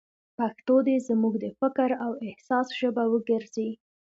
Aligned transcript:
پښتو 0.37 0.75
دې 0.87 0.97
زموږ 1.07 1.33
د 1.43 1.45
فکر 1.59 1.89
او 2.05 2.11
احساس 2.27 2.67
ژبه 2.79 3.03
وګرځي. 3.13 3.69